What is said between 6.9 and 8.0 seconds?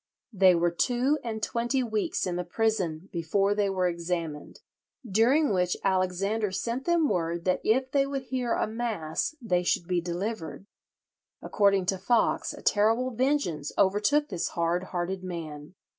word that if